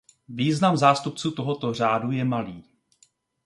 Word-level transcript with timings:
Význam 0.29 0.77
zástupců 0.77 1.31
tohoto 1.31 1.73
řádu 1.73 2.11
je 2.11 2.23
malý. 2.25 2.63